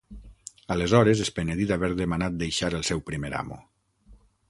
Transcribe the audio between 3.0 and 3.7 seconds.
primer amo.